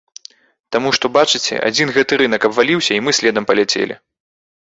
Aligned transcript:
Таму 0.75 0.93
што, 0.97 1.05
бачыце, 1.17 1.57
адзін 1.67 1.87
гэты 1.99 2.19
рынак 2.23 2.41
абваліўся 2.49 2.91
і 2.97 3.03
мы 3.09 3.15
следам 3.19 3.45
паляцелі. 3.53 3.95